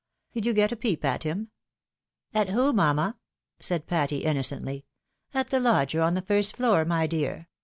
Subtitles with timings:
[0.33, 1.51] Did you get a peep at him?""
[2.33, 3.19] At who, mamma?"
[3.59, 4.87] said Patty, innocently."
[5.35, 7.49] At the lodger on the first floor, my dear.